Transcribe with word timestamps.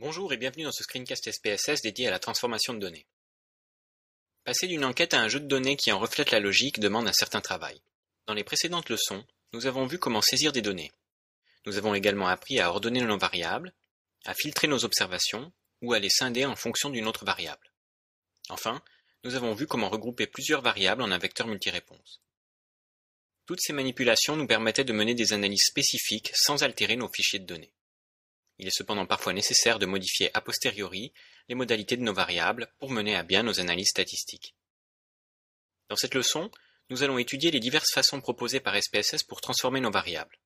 Bonjour 0.00 0.32
et 0.32 0.36
bienvenue 0.36 0.62
dans 0.62 0.70
ce 0.70 0.84
screencast 0.84 1.28
SPSS 1.28 1.82
dédié 1.82 2.06
à 2.06 2.12
la 2.12 2.20
transformation 2.20 2.72
de 2.72 2.78
données. 2.78 3.08
Passer 4.44 4.68
d'une 4.68 4.84
enquête 4.84 5.12
à 5.12 5.20
un 5.20 5.26
jeu 5.26 5.40
de 5.40 5.48
données 5.48 5.76
qui 5.76 5.90
en 5.90 5.98
reflète 5.98 6.30
la 6.30 6.38
logique 6.38 6.78
demande 6.78 7.08
un 7.08 7.12
certain 7.12 7.40
travail. 7.40 7.82
Dans 8.26 8.34
les 8.34 8.44
précédentes 8.44 8.90
leçons, 8.90 9.26
nous 9.52 9.66
avons 9.66 9.86
vu 9.86 9.98
comment 9.98 10.22
saisir 10.22 10.52
des 10.52 10.62
données. 10.62 10.92
Nous 11.66 11.78
avons 11.78 11.94
également 11.96 12.28
appris 12.28 12.60
à 12.60 12.70
ordonner 12.70 13.00
nos 13.00 13.18
variables, 13.18 13.72
à 14.24 14.34
filtrer 14.34 14.68
nos 14.68 14.84
observations 14.84 15.52
ou 15.82 15.94
à 15.94 15.98
les 15.98 16.10
scinder 16.10 16.44
en 16.44 16.54
fonction 16.54 16.90
d'une 16.90 17.08
autre 17.08 17.24
variable. 17.24 17.72
Enfin, 18.50 18.80
nous 19.24 19.34
avons 19.34 19.52
vu 19.52 19.66
comment 19.66 19.90
regrouper 19.90 20.28
plusieurs 20.28 20.62
variables 20.62 21.02
en 21.02 21.10
un 21.10 21.18
vecteur 21.18 21.48
multiréponse. 21.48 22.22
Toutes 23.46 23.60
ces 23.60 23.72
manipulations 23.72 24.36
nous 24.36 24.46
permettaient 24.46 24.84
de 24.84 24.92
mener 24.92 25.16
des 25.16 25.32
analyses 25.32 25.66
spécifiques 25.66 26.30
sans 26.34 26.62
altérer 26.62 26.94
nos 26.94 27.08
fichiers 27.08 27.40
de 27.40 27.46
données. 27.46 27.72
Il 28.58 28.66
est 28.66 28.76
cependant 28.76 29.06
parfois 29.06 29.32
nécessaire 29.32 29.78
de 29.78 29.86
modifier 29.86 30.36
a 30.36 30.40
posteriori 30.40 31.12
les 31.48 31.54
modalités 31.54 31.96
de 31.96 32.02
nos 32.02 32.12
variables 32.12 32.72
pour 32.78 32.90
mener 32.90 33.14
à 33.16 33.22
bien 33.22 33.42
nos 33.42 33.60
analyses 33.60 33.90
statistiques. 33.90 34.54
Dans 35.88 35.96
cette 35.96 36.14
leçon, 36.14 36.50
nous 36.90 37.02
allons 37.02 37.18
étudier 37.18 37.50
les 37.50 37.60
diverses 37.60 37.92
façons 37.92 38.20
proposées 38.20 38.60
par 38.60 38.76
SPSS 38.80 39.22
pour 39.22 39.40
transformer 39.40 39.80
nos 39.80 39.90
variables. 39.90 40.38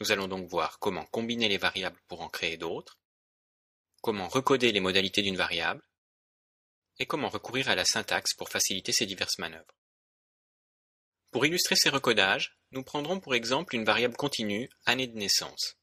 Nous 0.00 0.12
allons 0.12 0.28
donc 0.28 0.48
voir 0.48 0.78
comment 0.78 1.06
combiner 1.06 1.48
les 1.48 1.58
variables 1.58 2.00
pour 2.08 2.22
en 2.22 2.28
créer 2.28 2.56
d'autres, 2.56 2.98
comment 4.00 4.28
recoder 4.28 4.72
les 4.72 4.80
modalités 4.80 5.22
d'une 5.22 5.36
variable, 5.36 5.82
et 6.98 7.06
comment 7.06 7.28
recourir 7.28 7.68
à 7.68 7.74
la 7.74 7.84
syntaxe 7.84 8.34
pour 8.34 8.48
faciliter 8.48 8.92
ces 8.92 9.06
diverses 9.06 9.38
manœuvres. 9.38 9.74
Pour 11.30 11.46
illustrer 11.46 11.76
ces 11.76 11.88
recodages, 11.88 12.58
nous 12.70 12.84
prendrons 12.84 13.20
pour 13.20 13.34
exemple 13.34 13.74
une 13.74 13.84
variable 13.84 14.16
continue, 14.16 14.68
année 14.84 15.06
de 15.06 15.16
naissance. 15.16 15.76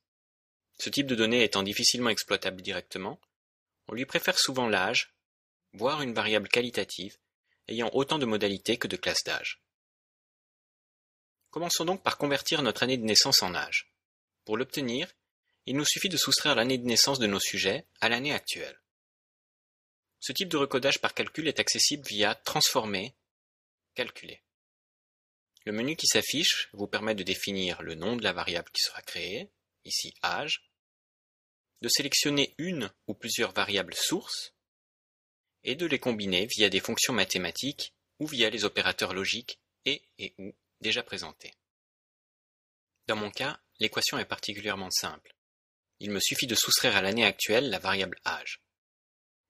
Ce 0.80 0.90
type 0.90 1.08
de 1.08 1.16
données 1.16 1.44
étant 1.44 1.62
difficilement 1.62 2.10
exploitable 2.10 2.62
directement, 2.62 3.20
on 3.90 3.94
lui 3.94 4.06
préfère 4.06 4.40
souvent 4.40 4.68
l'âge, 4.68 5.14
voire 5.74 6.02
une 6.02 6.14
variable 6.14 6.48
qualitative, 6.48 7.18
ayant 7.68 7.90
autant 7.94 8.18
de 8.18 8.26
modalités 8.26 8.78
que 8.78 8.88
de 8.88 8.96
classes 8.96 9.24
d'âge. 9.26 9.62
Commençons 11.52 11.84
donc 11.84 12.02
par 12.02 12.18
convertir 12.18 12.62
notre 12.62 12.84
année 12.84 12.98
de 12.98 13.04
naissance 13.04 13.44
en 13.44 13.56
âge. 13.56 13.92
Pour 14.46 14.56
l'obtenir, 14.56 15.12
il 15.66 15.76
nous 15.76 15.86
suffit 15.86 16.10
de 16.10 16.18
soustraire 16.18 16.56
l'année 16.56 16.78
de 16.78 16.86
naissance 16.86 17.20
de 17.20 17.28
nos 17.28 17.40
sujets 17.40 17.86
à 18.00 18.08
l'année 18.08 18.34
actuelle. 18.34 18.80
Ce 20.22 20.32
type 20.32 20.50
de 20.50 20.58
recodage 20.58 21.02
par 21.02 21.14
calcul 21.14 21.48
est 21.48 21.60
accessible 21.60 22.08
via 22.08 22.36
Transformer, 22.36 23.16
Calculer. 23.96 24.42
Le 25.66 25.74
menu 25.74 25.98
qui 25.98 26.08
s'affiche 26.08 26.70
vous 26.72 26.88
permet 26.88 27.16
de 27.16 27.24
définir 27.24 27.82
le 27.82 27.96
nom 27.96 28.16
de 28.16 28.24
la 28.24 28.32
variable 28.32 28.72
qui 28.72 28.82
sera 28.82 29.02
créée, 29.02 29.52
ici 29.84 30.14
âge, 30.24 30.69
de 31.82 31.90
sélectionner 31.90 32.54
une 32.58 32.92
ou 33.08 33.14
plusieurs 33.14 33.54
variables 33.54 33.96
sources, 33.96 34.54
et 35.64 35.76
de 35.76 35.86
les 35.86 36.00
combiner 36.00 36.48
via 36.48 36.70
des 36.70 36.80
fonctions 36.80 37.14
mathématiques 37.14 37.94
ou 38.20 38.28
via 38.28 38.50
les 38.50 38.66
opérateurs 38.66 39.14
logiques 39.14 39.60
et 39.86 40.02
et 40.18 40.34
ou 40.38 40.54
déjà 40.82 41.04
présentés. 41.04 41.54
Dans 43.08 43.16
mon 43.16 43.32
cas, 43.32 43.60
l'équation 43.80 44.18
est 44.18 44.26
particulièrement 44.26 44.92
simple. 44.92 45.36
Il 46.00 46.12
me 46.12 46.20
suffit 46.20 46.48
de 46.48 46.56
soustraire 46.56 46.96
à 46.96 47.02
l'année 47.02 47.26
actuelle 47.26 47.70
la 47.70 47.80
variable 47.80 48.20
âge. 48.26 48.62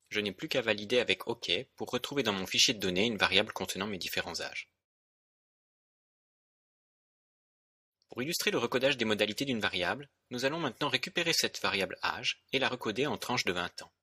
Je 0.09 0.19
n'ai 0.19 0.31
plus 0.31 0.49
qu'à 0.49 0.61
valider 0.61 0.99
avec 0.99 1.27
OK 1.27 1.51
pour 1.75 1.91
retrouver 1.91 2.23
dans 2.23 2.33
mon 2.33 2.47
fichier 2.47 2.73
de 2.73 2.79
données 2.79 3.05
une 3.05 3.17
variable 3.17 3.53
contenant 3.53 3.85
mes 3.85 3.99
différents 3.99 4.41
âges. 4.41 4.69
Pour 8.19 8.23
illustrer 8.23 8.51
le 8.51 8.57
recodage 8.57 8.97
des 8.97 9.05
modalités 9.05 9.45
d'une 9.45 9.61
variable, 9.61 10.09
nous 10.29 10.43
allons 10.43 10.59
maintenant 10.59 10.89
récupérer 10.89 11.31
cette 11.31 11.61
variable 11.61 11.97
âge 12.03 12.43
et 12.51 12.59
la 12.59 12.67
recoder 12.67 13.07
en 13.07 13.17
tranches 13.17 13.45
de 13.45 13.53
20 13.53 13.83
ans. 13.83 13.93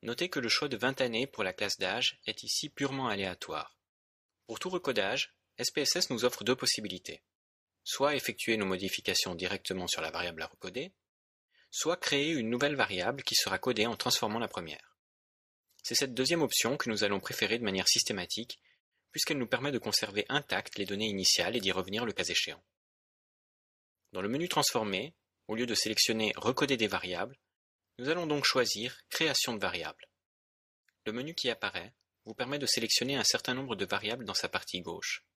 Notez 0.00 0.30
que 0.30 0.40
le 0.40 0.48
choix 0.48 0.68
de 0.68 0.78
20 0.78 1.02
années 1.02 1.26
pour 1.26 1.44
la 1.44 1.52
classe 1.52 1.76
d'âge 1.76 2.18
est 2.24 2.42
ici 2.44 2.70
purement 2.70 3.08
aléatoire. 3.08 3.76
Pour 4.46 4.58
tout 4.58 4.70
recodage, 4.70 5.34
SPSS 5.62 6.08
nous 6.08 6.24
offre 6.24 6.44
deux 6.44 6.56
possibilités. 6.56 7.22
Soit 7.82 8.16
effectuer 8.16 8.56
nos 8.56 8.64
modifications 8.64 9.34
directement 9.34 9.86
sur 9.86 10.00
la 10.00 10.10
variable 10.10 10.40
à 10.40 10.46
recoder, 10.46 10.94
soit 11.70 11.98
créer 11.98 12.30
une 12.30 12.48
nouvelle 12.48 12.74
variable 12.74 13.22
qui 13.22 13.34
sera 13.34 13.58
codée 13.58 13.84
en 13.84 13.96
transformant 13.96 14.38
la 14.38 14.48
première. 14.48 14.96
C'est 15.82 15.94
cette 15.94 16.14
deuxième 16.14 16.40
option 16.40 16.78
que 16.78 16.88
nous 16.88 17.04
allons 17.04 17.20
préférer 17.20 17.58
de 17.58 17.64
manière 17.64 17.86
systématique, 17.86 18.60
puisqu'elle 19.10 19.36
nous 19.36 19.46
permet 19.46 19.72
de 19.72 19.78
conserver 19.78 20.24
intactes 20.30 20.78
les 20.78 20.86
données 20.86 21.10
initiales 21.10 21.54
et 21.54 21.60
d'y 21.60 21.70
revenir 21.70 22.06
le 22.06 22.14
cas 22.14 22.24
échéant. 22.24 22.64
Dans 24.14 24.22
le 24.22 24.28
menu 24.28 24.48
Transformer, 24.48 25.12
au 25.48 25.56
lieu 25.56 25.66
de 25.66 25.74
sélectionner 25.74 26.32
Recoder 26.36 26.76
des 26.76 26.86
variables, 26.86 27.36
nous 27.98 28.08
allons 28.08 28.28
donc 28.28 28.44
choisir 28.44 28.96
Création 29.08 29.54
de 29.54 29.58
variables. 29.58 30.08
Le 31.04 31.10
menu 31.12 31.34
qui 31.34 31.50
apparaît 31.50 31.96
vous 32.24 32.32
permet 32.32 32.60
de 32.60 32.66
sélectionner 32.66 33.16
un 33.16 33.24
certain 33.24 33.54
nombre 33.54 33.74
de 33.74 33.84
variables 33.84 34.24
dans 34.24 34.32
sa 34.32 34.48
partie 34.48 34.82
gauche. 34.82 35.26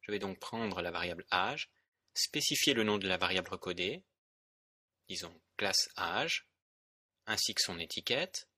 Je 0.00 0.12
vais 0.12 0.18
donc 0.18 0.38
prendre 0.38 0.80
la 0.80 0.90
variable 0.90 1.26
âge, 1.30 1.70
spécifier 2.14 2.72
le 2.72 2.84
nom 2.84 2.96
de 2.96 3.06
la 3.06 3.18
variable 3.18 3.50
recodée, 3.50 4.02
disons 5.06 5.38
classe 5.58 5.90
âge, 5.98 6.48
ainsi 7.26 7.52
que 7.52 7.60
son 7.60 7.78
étiquette, 7.78 8.48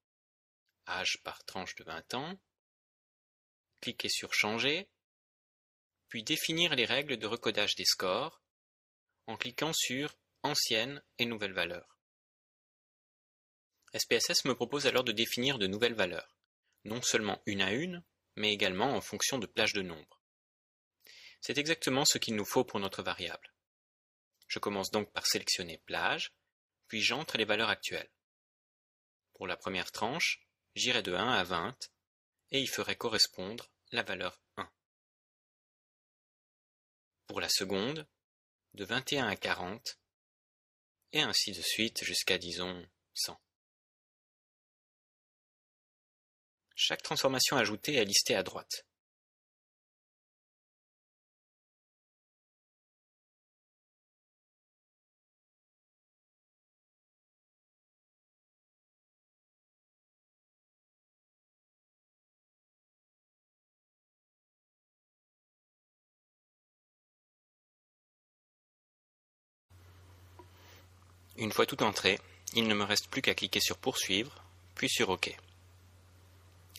âge 0.86 1.18
par 1.24 1.44
tranche 1.46 1.74
de 1.74 1.82
20 1.82 2.14
ans, 2.14 2.40
cliquer 3.80 4.08
sur 4.08 4.34
Changer, 4.34 4.88
puis 6.06 6.22
définir 6.22 6.76
les 6.76 6.84
règles 6.84 7.16
de 7.16 7.26
recodage 7.26 7.74
des 7.74 7.84
scores 7.84 8.40
en 9.32 9.36
cliquant 9.38 9.72
sur 9.72 10.14
Ancienne 10.42 11.02
et 11.18 11.24
nouvelle 11.24 11.54
valeur. 11.54 11.96
SPSS 13.94 14.44
me 14.44 14.54
propose 14.54 14.86
alors 14.86 15.04
de 15.04 15.12
définir 15.12 15.58
de 15.58 15.66
nouvelles 15.66 15.94
valeurs, 15.94 16.36
non 16.84 17.00
seulement 17.00 17.42
une 17.46 17.62
à 17.62 17.72
une, 17.72 18.04
mais 18.36 18.52
également 18.52 18.94
en 18.94 19.00
fonction 19.00 19.38
de 19.38 19.46
plages 19.46 19.72
de 19.72 19.80
nombre. 19.80 20.20
C'est 21.40 21.56
exactement 21.56 22.04
ce 22.04 22.18
qu'il 22.18 22.36
nous 22.36 22.44
faut 22.44 22.64
pour 22.64 22.78
notre 22.78 23.02
variable. 23.02 23.54
Je 24.48 24.58
commence 24.58 24.90
donc 24.90 25.10
par 25.12 25.26
sélectionner 25.26 25.78
plage, 25.78 26.34
puis 26.86 27.00
j'entre 27.00 27.38
les 27.38 27.46
valeurs 27.46 27.70
actuelles. 27.70 28.12
Pour 29.32 29.46
la 29.46 29.56
première 29.56 29.92
tranche, 29.92 30.46
j'irai 30.74 31.02
de 31.02 31.14
1 31.14 31.28
à 31.32 31.42
20 31.42 31.90
et 32.50 32.60
y 32.60 32.66
ferai 32.66 32.96
correspondre 32.96 33.72
la 33.92 34.02
valeur 34.02 34.42
1. 34.58 34.70
Pour 37.26 37.40
la 37.40 37.48
seconde, 37.48 38.06
de 38.74 38.84
21 38.84 39.28
à 39.28 39.36
40, 39.36 39.98
et 41.12 41.22
ainsi 41.22 41.52
de 41.52 41.60
suite 41.60 42.04
jusqu'à 42.04 42.38
disons 42.38 42.86
100. 43.14 43.38
Chaque 46.74 47.02
transformation 47.02 47.56
ajoutée 47.56 47.96
est 47.96 48.04
listée 48.04 48.34
à 48.34 48.42
droite. 48.42 48.86
Une 71.42 71.50
fois 71.50 71.66
tout 71.66 71.82
entré, 71.82 72.20
il 72.54 72.68
ne 72.68 72.74
me 72.74 72.84
reste 72.84 73.08
plus 73.08 73.20
qu'à 73.20 73.34
cliquer 73.34 73.58
sur 73.58 73.76
Poursuivre, 73.76 74.44
puis 74.76 74.88
sur 74.88 75.08
OK. 75.08 75.36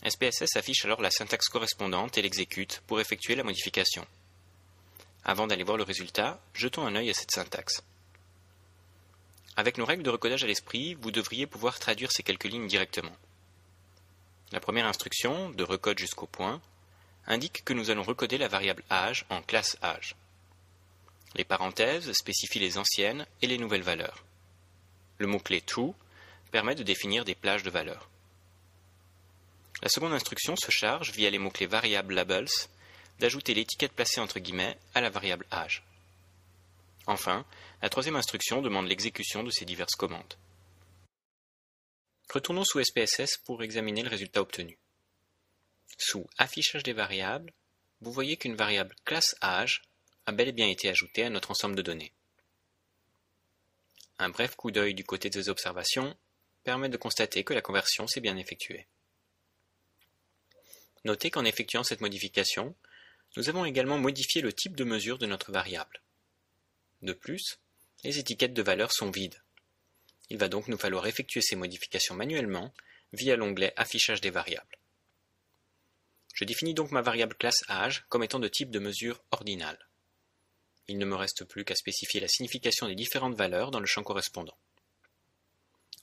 SPSS 0.08 0.56
affiche 0.56 0.86
alors 0.86 1.02
la 1.02 1.12
syntaxe 1.12 1.50
correspondante 1.50 2.18
et 2.18 2.22
l'exécute 2.22 2.82
pour 2.88 3.02
effectuer 3.02 3.36
la 3.36 3.44
modification. 3.44 4.08
Avant 5.26 5.48
d'aller 5.48 5.66
voir 5.66 5.76
le 5.76 5.84
résultat, 5.84 6.40
jetons 6.54 6.88
un 6.88 6.96
œil 6.96 7.10
à 7.10 7.14
cette 7.14 7.32
syntaxe. 7.32 7.84
Avec 9.58 9.78
nos 9.78 9.86
règles 9.86 10.04
de 10.04 10.10
recodage 10.10 10.46
à 10.46 10.48
l'esprit, 10.48 10.94
vous 10.94 11.12
devriez 11.12 11.46
pouvoir 11.46 11.78
traduire 11.78 12.14
ces 12.14 12.24
quelques 12.24 12.46
lignes 12.46 12.68
directement. 12.68 13.18
La 14.54 14.62
première 14.62 14.88
instruction, 14.88 15.50
de 15.50 15.64
recode 15.66 16.00
jusqu'au 16.00 16.28
point, 16.28 16.62
indique 17.28 17.66
que 17.66 17.74
nous 17.74 17.90
allons 17.90 18.04
recoder 18.04 18.38
la 18.38 18.48
variable 18.48 18.86
âge 18.90 19.26
en 19.30 19.42
classe 19.42 19.76
âge. 19.84 20.16
Les 21.36 21.44
parenthèses 21.44 22.14
spécifient 22.14 22.60
les 22.60 22.78
anciennes 22.78 23.28
et 23.42 23.48
les 23.48 23.58
nouvelles 23.58 23.84
valeurs. 23.84 24.24
Le 25.24 25.30
mot-clé 25.30 25.62
true 25.62 25.94
permet 26.52 26.76
de 26.76 26.84
définir 26.84 27.24
des 27.24 27.34
plages 27.34 27.64
de 27.64 27.70
valeurs. 27.70 28.10
La 29.82 29.88
seconde 29.88 30.12
instruction 30.12 30.58
se 30.58 30.70
charge, 30.70 31.12
via 31.12 31.30
les 31.30 31.40
mots-clés 31.40 31.66
variable 31.66 32.14
labels, 32.14 32.50
d'ajouter 33.20 33.54
l'étiquette 33.54 33.94
placée 33.94 34.20
entre 34.20 34.40
guillemets 34.40 34.78
à 34.94 35.00
la 35.00 35.10
variable 35.10 35.46
âge. 35.50 35.82
Enfin, 37.08 37.46
la 37.82 37.88
troisième 37.88 38.18
instruction 38.18 38.62
demande 38.62 38.90
l'exécution 38.90 39.44
de 39.44 39.50
ces 39.50 39.64
diverses 39.64 39.96
commandes. 39.96 40.34
Retournons 42.30 42.66
sous 42.66 42.84
SPSS 42.84 43.38
pour 43.46 43.64
examiner 43.64 44.04
le 44.04 44.10
résultat 44.10 44.42
obtenu. 44.42 44.78
Sous 45.98 46.28
Affichage 46.38 46.84
des 46.84 46.92
variables, 46.92 47.54
vous 48.02 48.12
voyez 48.12 48.36
qu'une 48.36 48.58
variable 48.58 48.94
classe 49.06 49.36
âge 49.42 49.84
a 50.26 50.34
bel 50.34 50.50
et 50.50 50.52
bien 50.52 50.68
été 50.68 50.90
ajoutée 50.90 51.24
à 51.24 51.30
notre 51.30 51.52
ensemble 51.52 51.76
de 51.76 51.82
données. 51.82 52.12
Un 54.20 54.30
bref 54.30 54.56
coup 54.56 54.72
d'œil 54.72 54.94
du 54.94 55.04
côté 55.04 55.30
des 55.30 55.50
observations 55.50 56.16
permet 56.64 56.90
de 56.90 56.98
constater 56.98 57.44
que 57.44 57.54
la 57.54 57.62
conversion 57.62 58.08
s'est 58.08 58.22
bien 58.22 58.38
effectuée. 58.38 58.88
Notez 61.04 61.30
qu'en 61.30 61.44
effectuant 61.44 61.84
cette 61.84 62.02
modification, 62.02 62.76
nous 63.36 63.50
avons 63.50 63.66
également 63.66 63.98
modifié 63.98 64.42
le 64.42 64.54
type 64.54 64.76
de 64.76 64.84
mesure 64.84 65.18
de 65.18 65.26
notre 65.26 65.52
variable. 65.52 66.02
De 67.02 67.14
plus, 67.14 67.60
les 68.04 68.20
étiquettes 68.20 68.54
de 68.54 68.62
valeur 68.62 68.94
sont 68.94 69.12
vides. 69.12 69.42
Il 70.30 70.38
va 70.38 70.48
donc 70.48 70.68
nous 70.68 70.78
falloir 70.78 71.06
effectuer 71.08 71.42
ces 71.42 71.56
modifications 71.56 72.16
manuellement 72.16 72.74
via 73.12 73.36
l'onglet 73.36 73.74
Affichage 73.76 74.22
des 74.22 74.30
variables. 74.30 74.78
Je 76.34 76.46
définis 76.46 76.74
donc 76.74 76.92
ma 76.92 77.02
variable 77.02 77.36
classe 77.36 77.64
âge 77.70 78.06
comme 78.10 78.24
étant 78.24 78.40
de 78.40 78.48
type 78.48 78.72
de 78.72 78.80
mesure 78.80 79.24
ordinal. 79.32 79.78
Il 80.88 80.98
ne 80.98 81.06
me 81.06 81.16
reste 81.16 81.46
plus 81.46 81.64
qu'à 81.64 81.76
spécifier 81.76 82.20
la 82.20 82.28
signification 82.28 82.88
des 82.88 82.96
différentes 82.96 83.36
valeurs 83.36 83.72
dans 83.72 83.80
le 83.80 83.86
champ 83.86 84.04
correspondant. 84.04 84.58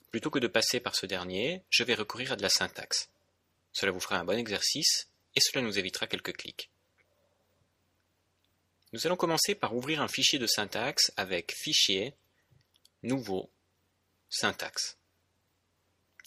Plutôt 0.09 0.29
que 0.29 0.39
de 0.39 0.47
passer 0.47 0.79
par 0.79 0.95
ce 0.95 1.05
dernier, 1.05 1.63
je 1.69 1.83
vais 1.83 1.93
recourir 1.93 2.33
à 2.33 2.35
de 2.35 2.41
la 2.41 2.49
syntaxe. 2.49 3.09
Cela 3.71 3.91
vous 3.91 3.99
fera 3.99 4.17
un 4.17 4.25
bon 4.25 4.37
exercice 4.37 5.07
et 5.35 5.39
cela 5.39 5.63
nous 5.63 5.79
évitera 5.79 6.07
quelques 6.07 6.35
clics. 6.35 6.69
Nous 8.93 9.07
allons 9.07 9.15
commencer 9.15 9.55
par 9.55 9.73
ouvrir 9.73 10.01
un 10.01 10.09
fichier 10.09 10.37
de 10.37 10.47
syntaxe 10.47 11.13
avec 11.15 11.53
Fichier, 11.53 12.13
Nouveau, 13.03 13.49
Syntaxe. 14.29 14.97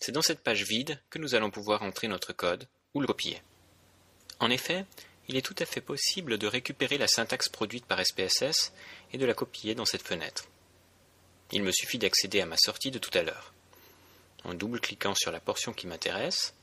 C'est 0.00 0.12
dans 0.12 0.23
cette 0.23 0.43
page 0.43 0.65
vide 0.65 0.99
que 1.11 1.19
nous 1.19 1.35
allons 1.35 1.50
pouvoir 1.50 1.83
entrer 1.83 2.09
notre 2.09 2.33
code 2.33 2.67
ou 2.95 3.00
le 3.00 3.07
copier. 3.07 3.43
En 4.41 4.50
effet, 4.50 4.87
il 5.29 5.37
est 5.37 5.43
tout 5.43 5.55
à 5.59 5.65
fait 5.65 5.81
possible 5.81 6.38
de 6.38 6.47
récupérer 6.47 6.99
la 6.99 7.09
syntaxe 7.09 7.49
produite 7.49 7.87
par 7.87 8.05
SPSS 8.05 8.73
et 9.12 9.19
de 9.19 9.26
la 9.26 9.35
copier 9.35 9.75
dans 9.75 9.85
cette 9.85 10.06
fenêtre. 10.06 10.47
Il 11.53 11.62
me 11.62 11.73
suffit 11.73 11.99
d'accéder 11.99 12.41
à 12.41 12.47
ma 12.47 12.56
sortie 12.56 12.91
de 12.91 12.99
tout 12.99 13.17
à 13.17 13.23
l'heure. 13.23 13.53
En 14.44 14.55
double-cliquant 14.55 15.15
sur 15.15 15.32
la 15.32 15.41
portion 15.41 15.73
qui 15.73 15.87
m'intéresse, 15.87 16.55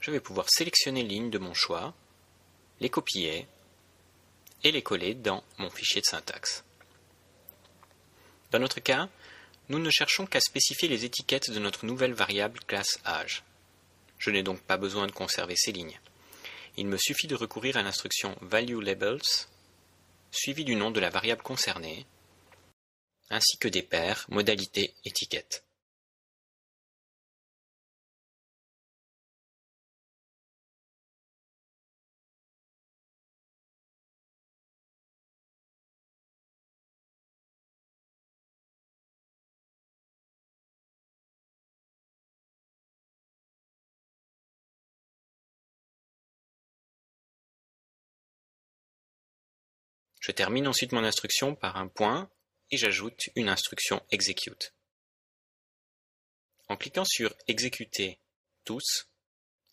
je 0.00 0.10
vais 0.10 0.20
pouvoir 0.20 0.46
sélectionner 0.48 1.02
les 1.02 1.08
lignes 1.08 1.30
de 1.30 1.38
mon 1.38 1.54
choix, 1.54 1.94
les 2.80 2.90
copier 2.90 3.46
et 4.62 4.70
les 4.70 4.82
coller 4.82 5.14
dans 5.14 5.42
mon 5.58 5.70
fichier 5.70 6.00
de 6.00 6.06
syntaxe. 6.06 6.64
Dans 8.50 8.60
notre 8.60 8.80
cas, 8.80 9.08
nous 9.68 9.78
ne 9.78 9.90
cherchons 9.90 10.26
qu'à 10.26 10.40
spécifier 10.40 10.88
les 10.88 11.04
étiquettes 11.04 11.50
de 11.50 11.58
notre 11.58 11.84
nouvelle 11.84 12.14
variable 12.14 12.60
classe 12.60 12.98
âge. 13.04 13.42
Je 14.18 14.30
n'ai 14.30 14.42
donc 14.42 14.60
pas 14.60 14.76
besoin 14.76 15.06
de 15.06 15.12
conserver 15.12 15.54
ces 15.56 15.72
lignes. 15.72 16.00
Il 16.80 16.86
me 16.86 16.96
suffit 16.96 17.26
de 17.26 17.34
recourir 17.34 17.76
à 17.76 17.82
l'instruction 17.82 18.36
valueLabels, 18.40 19.18
suivie 20.30 20.64
du 20.64 20.76
nom 20.76 20.92
de 20.92 21.00
la 21.00 21.10
variable 21.10 21.42
concernée, 21.42 22.06
ainsi 23.30 23.58
que 23.58 23.66
des 23.66 23.82
paires 23.82 24.24
modalité 24.28 24.94
étiquette. 25.04 25.64
Je 50.28 50.32
termine 50.34 50.68
ensuite 50.68 50.92
mon 50.92 51.04
instruction 51.04 51.54
par 51.54 51.78
un 51.78 51.88
point 51.88 52.30
et 52.70 52.76
j'ajoute 52.76 53.30
une 53.34 53.48
instruction 53.48 54.04
execute. 54.10 54.74
En 56.68 56.76
cliquant 56.76 57.06
sur 57.06 57.34
exécuter 57.46 58.20
tous, 58.66 59.08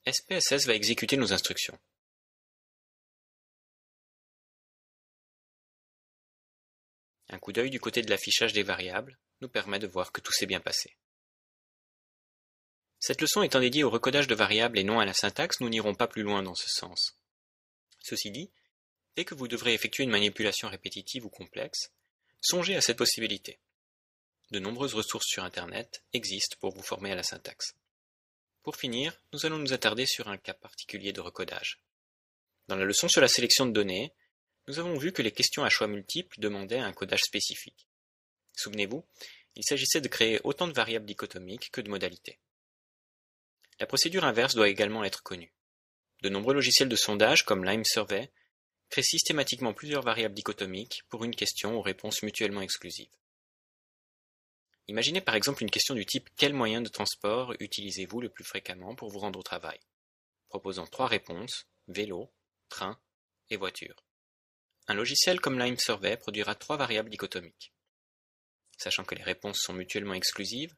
SPSS 0.08 0.66
va 0.66 0.74
exécuter 0.74 1.18
nos 1.18 1.34
instructions. 1.34 1.78
Un 7.28 7.38
coup 7.38 7.52
d'œil 7.52 7.70
du 7.70 7.82
côté 7.82 8.02
de 8.02 8.10
l'affichage 8.10 8.54
des 8.54 8.64
variables 8.64 9.20
nous 9.42 9.50
permet 9.50 9.80
de 9.80 9.88
voir 9.88 10.14
que 10.14 10.22
tout 10.22 10.32
s'est 10.32 10.46
bien 10.46 10.62
passé. 10.62 10.96
Cette 13.00 13.20
leçon 13.20 13.44
étant 13.44 13.60
dédiée 13.60 13.84
au 13.84 13.90
recodage 13.90 14.28
de 14.28 14.36
variables 14.36 14.80
et 14.80 14.86
non 14.86 15.02
à 15.02 15.06
la 15.06 15.14
syntaxe, 15.14 15.60
nous 15.60 15.68
n'irons 15.68 15.96
pas 15.96 16.08
plus 16.08 16.24
loin 16.24 16.44
dans 16.44 16.56
ce 16.56 16.70
sens. 16.70 17.20
Ceci 18.00 18.32
dit, 18.32 18.54
Dès 19.16 19.26
que 19.26 19.36
vous 19.36 19.48
devrez 19.48 19.74
effectuer 19.74 20.04
une 20.04 20.10
manipulation 20.10 20.68
répétitive 20.68 21.26
ou 21.26 21.30
complexe, 21.30 21.92
songez 22.42 22.76
à 22.76 22.82
cette 22.82 22.98
possibilité. 22.98 23.60
De 24.52 24.60
nombreuses 24.60 24.94
ressources 24.94 25.28
sur 25.28 25.44
Internet 25.44 26.04
existent 26.14 26.58
pour 26.60 26.74
vous 26.76 26.84
former 26.84 27.12
à 27.12 27.16
la 27.16 27.24
syntaxe. 27.24 27.76
Pour 28.64 28.76
finir, 28.76 29.20
nous 29.32 29.46
allons 29.46 29.58
nous 29.58 29.74
attarder 29.74 30.06
sur 30.06 30.28
un 30.28 30.38
cas 30.38 30.54
particulier 30.54 31.14
de 31.14 31.22
recodage. 31.22 31.80
Dans 32.68 32.76
la 32.76 32.86
leçon 32.86 33.08
sur 33.08 33.22
la 33.22 33.28
sélection 33.28 33.66
de 33.66 33.72
données, 33.72 34.14
nous 34.68 34.80
avons 34.80 34.98
vu 34.98 35.12
que 35.12 35.22
les 35.22 35.32
questions 35.32 35.64
à 35.64 35.70
choix 35.70 35.88
multiples 35.88 36.40
demandaient 36.40 36.80
un 36.80 36.92
codage 36.92 37.22
spécifique. 37.22 37.88
Souvenez-vous, 38.54 39.06
il 39.56 39.64
s'agissait 39.64 40.02
de 40.02 40.08
créer 40.08 40.42
autant 40.44 40.68
de 40.68 40.74
variables 40.74 41.06
dichotomiques 41.06 41.72
que 41.72 41.82
de 41.82 41.90
modalités. 41.90 42.40
La 43.80 43.86
procédure 43.86 44.26
inverse 44.26 44.56
doit 44.56 44.70
également 44.70 45.04
être 45.04 45.24
connue. 45.24 45.54
De 46.22 46.30
nombreux 46.30 46.54
logiciels 46.54 46.90
de 46.90 46.96
sondage 46.96 47.46
comme 47.46 47.64
Lime 47.64 47.86
Survey 47.86 48.32
crée 48.96 49.04
systématiquement 49.04 49.74
plusieurs 49.74 50.04
variables 50.04 50.34
dichotomiques 50.34 51.04
pour 51.10 51.26
une 51.26 51.36
question 51.36 51.78
aux 51.78 51.82
réponses 51.82 52.24
mutuellement 52.24 52.62
exclusives. 52.62 53.12
Imaginez 54.88 55.20
par 55.20 55.36
exemple 55.36 55.64
une 55.64 55.70
question 55.70 55.96
du 55.96 56.06
type 56.06 56.30
Quel 56.38 56.54
moyen 56.54 56.80
de 56.80 56.88
transport 56.88 57.54
utilisez-vous 57.60 58.22
le 58.22 58.30
plus 58.30 58.46
fréquemment 58.46 58.96
pour 58.96 59.10
vous 59.10 59.20
rendre 59.20 59.38
au 59.38 59.44
travail? 59.44 59.82
Proposant 60.48 60.88
trois 60.88 61.08
réponses 61.08 61.68
vélo, 61.90 62.32
train 62.70 62.98
et 63.50 63.58
voiture. 63.58 64.06
Un 64.88 64.94
logiciel 64.94 65.42
comme 65.42 65.60
Lime 65.60 65.78
Survey 65.78 66.16
produira 66.16 66.56
trois 66.56 66.78
variables 66.78 67.10
dichotomiques. 67.10 67.74
Sachant 68.78 69.04
que 69.04 69.16
les 69.16 69.24
réponses 69.24 69.60
sont 69.60 69.74
mutuellement 69.74 70.14
exclusives, 70.14 70.74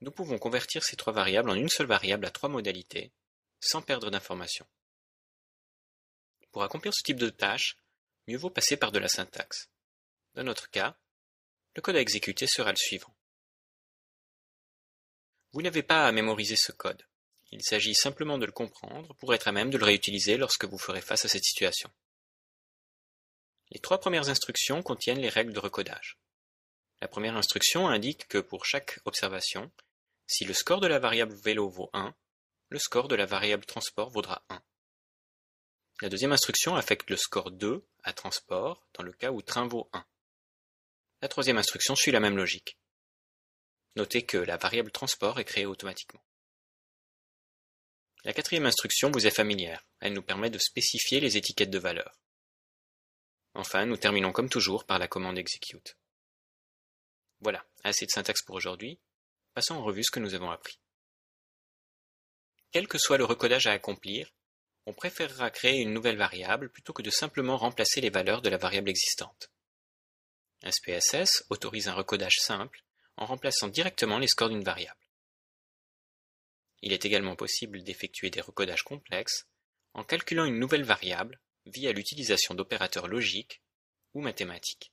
nous 0.00 0.10
pouvons 0.10 0.38
convertir 0.38 0.82
ces 0.82 0.96
trois 0.96 1.12
variables 1.12 1.50
en 1.50 1.54
une 1.54 1.68
seule 1.68 1.86
variable 1.86 2.24
à 2.24 2.30
trois 2.30 2.48
modalités, 2.48 3.12
sans 3.60 3.82
perdre 3.82 4.10
d'informations. 4.10 4.66
Pour 6.52 6.62
accomplir 6.62 6.92
ce 6.94 7.02
type 7.02 7.18
de 7.18 7.30
tâche, 7.30 7.76
mieux 8.28 8.36
vaut 8.36 8.50
passer 8.50 8.76
par 8.76 8.92
de 8.92 8.98
la 8.98 9.08
syntaxe. 9.08 9.70
Dans 10.34 10.44
notre 10.44 10.70
cas, 10.70 10.96
le 11.74 11.82
code 11.82 11.96
à 11.96 12.00
exécuter 12.00 12.46
sera 12.46 12.70
le 12.70 12.76
suivant. 12.76 13.14
Vous 15.52 15.62
n'avez 15.62 15.82
pas 15.82 16.06
à 16.06 16.12
mémoriser 16.12 16.56
ce 16.56 16.72
code. 16.72 17.06
Il 17.50 17.62
s'agit 17.62 17.94
simplement 17.94 18.38
de 18.38 18.46
le 18.46 18.52
comprendre 18.52 19.14
pour 19.16 19.34
être 19.34 19.48
à 19.48 19.52
même 19.52 19.70
de 19.70 19.78
le 19.78 19.84
réutiliser 19.84 20.36
lorsque 20.36 20.64
vous 20.64 20.78
ferez 20.78 21.02
face 21.02 21.24
à 21.24 21.28
cette 21.28 21.44
situation. 21.44 21.90
Les 23.70 23.80
trois 23.80 24.00
premières 24.00 24.28
instructions 24.28 24.82
contiennent 24.82 25.20
les 25.20 25.28
règles 25.28 25.52
de 25.52 25.58
recodage. 25.58 26.18
La 27.00 27.08
première 27.08 27.36
instruction 27.36 27.88
indique 27.88 28.28
que 28.28 28.38
pour 28.38 28.64
chaque 28.64 29.00
observation, 29.06 29.70
si 30.26 30.44
le 30.44 30.54
score 30.54 30.80
de 30.80 30.86
la 30.86 30.98
variable 30.98 31.34
vélo 31.34 31.68
vaut 31.68 31.90
1, 31.92 32.14
le 32.68 32.78
score 32.78 33.08
de 33.08 33.14
la 33.14 33.26
variable 33.26 33.66
transport 33.66 34.10
vaudra 34.10 34.44
1. 34.48 34.62
La 36.02 36.08
deuxième 36.08 36.32
instruction 36.32 36.74
affecte 36.74 37.10
le 37.10 37.16
score 37.16 37.52
2 37.52 37.86
à 38.02 38.12
transport 38.12 38.84
dans 38.94 39.04
le 39.04 39.12
cas 39.12 39.30
où 39.30 39.40
train 39.40 39.68
vaut 39.68 39.88
1. 39.92 40.04
La 41.20 41.28
troisième 41.28 41.58
instruction 41.58 41.94
suit 41.94 42.10
la 42.10 42.18
même 42.18 42.36
logique. 42.36 42.76
Notez 43.94 44.26
que 44.26 44.36
la 44.36 44.56
variable 44.56 44.90
transport 44.90 45.38
est 45.38 45.44
créée 45.44 45.64
automatiquement. 45.64 46.24
La 48.24 48.32
quatrième 48.32 48.66
instruction 48.66 49.12
vous 49.12 49.28
est 49.28 49.30
familière, 49.30 49.86
elle 50.00 50.12
nous 50.12 50.24
permet 50.24 50.50
de 50.50 50.58
spécifier 50.58 51.20
les 51.20 51.36
étiquettes 51.36 51.70
de 51.70 51.78
valeur. 51.78 52.20
Enfin, 53.54 53.86
nous 53.86 53.96
terminons 53.96 54.32
comme 54.32 54.48
toujours 54.48 54.84
par 54.84 54.98
la 54.98 55.06
commande 55.06 55.38
execute. 55.38 55.96
Voilà, 57.38 57.64
assez 57.84 58.06
de 58.06 58.10
syntaxe 58.10 58.42
pour 58.42 58.56
aujourd'hui. 58.56 58.98
Passons 59.54 59.76
en 59.76 59.84
revue 59.84 60.02
ce 60.02 60.10
que 60.10 60.18
nous 60.18 60.34
avons 60.34 60.50
appris. 60.50 60.80
Quel 62.72 62.88
que 62.88 62.98
soit 62.98 63.18
le 63.18 63.24
recodage 63.24 63.68
à 63.68 63.72
accomplir, 63.72 64.32
on 64.86 64.92
préférera 64.92 65.50
créer 65.50 65.80
une 65.80 65.92
nouvelle 65.92 66.16
variable 66.16 66.70
plutôt 66.70 66.92
que 66.92 67.02
de 67.02 67.10
simplement 67.10 67.56
remplacer 67.56 68.00
les 68.00 68.10
valeurs 68.10 68.42
de 68.42 68.48
la 68.48 68.58
variable 68.58 68.90
existante. 68.90 69.50
SPSS 70.68 71.44
autorise 71.50 71.88
un 71.88 71.94
recodage 71.94 72.38
simple 72.40 72.84
en 73.16 73.26
remplaçant 73.26 73.68
directement 73.68 74.18
les 74.18 74.28
scores 74.28 74.48
d'une 74.48 74.64
variable. 74.64 74.98
Il 76.82 76.92
est 76.92 77.04
également 77.04 77.36
possible 77.36 77.82
d'effectuer 77.82 78.30
des 78.30 78.40
recodages 78.40 78.82
complexes 78.82 79.46
en 79.94 80.04
calculant 80.04 80.44
une 80.44 80.58
nouvelle 80.58 80.84
variable 80.84 81.40
via 81.66 81.92
l'utilisation 81.92 82.54
d'opérateurs 82.54 83.06
logiques 83.06 83.62
ou 84.14 84.20
mathématiques. 84.20 84.92